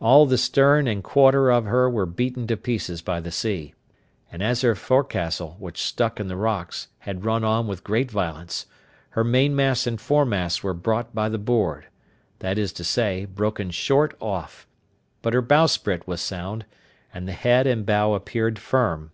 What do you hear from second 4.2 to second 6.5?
and as her forecastle, which stuck in the